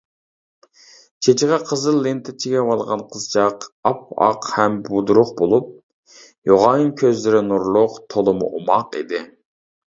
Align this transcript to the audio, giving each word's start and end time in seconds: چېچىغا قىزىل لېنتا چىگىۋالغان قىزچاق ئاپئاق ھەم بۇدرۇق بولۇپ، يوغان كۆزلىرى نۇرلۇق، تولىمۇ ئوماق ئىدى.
چېچىغا 1.25 1.57
قىزىل 1.71 1.99
لېنتا 2.05 2.33
چىگىۋالغان 2.43 3.03
قىزچاق 3.15 3.67
ئاپئاق 3.91 4.47
ھەم 4.55 4.79
بۇدرۇق 4.89 5.35
بولۇپ، 5.43 5.69
يوغان 6.53 6.89
كۆزلىرى 7.03 7.45
نۇرلۇق، 7.53 8.01
تولىمۇ 8.17 8.51
ئوماق 8.61 8.99
ئىدى. 9.05 9.23